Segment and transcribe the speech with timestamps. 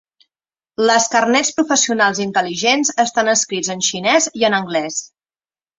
[0.89, 5.03] Les carnets professionals intel·ligents estan escrits en xinès i en anglès.